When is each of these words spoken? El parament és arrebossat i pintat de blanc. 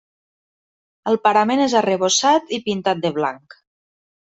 El 1.11 1.19
parament 1.27 1.61
és 1.67 1.77
arrebossat 1.83 2.51
i 2.59 2.61
pintat 2.71 3.05
de 3.07 3.15
blanc. 3.21 3.61